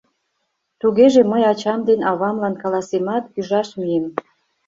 —Тугеже 0.81 1.21
мый 1.31 1.43
ачам 1.51 1.79
ден 1.87 1.99
авамлан 2.11 2.55
каласемат, 2.61 3.23
ӱжаш 3.39 3.69
мием. 3.79 4.05